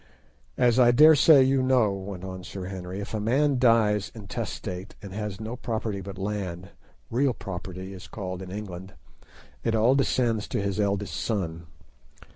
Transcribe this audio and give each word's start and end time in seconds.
"As 0.57 0.79
I 0.79 0.89
daresay 0.89 1.43
you 1.43 1.61
know," 1.61 1.93
went 1.93 2.23
on 2.23 2.43
Sir 2.43 2.65
Henry, 2.65 3.01
"if 3.01 3.13
a 3.13 3.19
man 3.19 3.59
dies 3.59 4.11
intestate, 4.15 4.95
and 4.99 5.13
has 5.13 5.39
no 5.39 5.55
property 5.55 6.01
but 6.01 6.17
land, 6.17 6.71
real 7.11 7.33
property 7.33 7.93
it 7.93 7.97
is 7.97 8.07
called 8.07 8.41
in 8.41 8.49
England, 8.49 8.95
it 9.63 9.75
all 9.75 9.93
descends 9.93 10.47
to 10.47 10.59
his 10.59 10.79
eldest 10.79 11.15
son. 11.15 11.67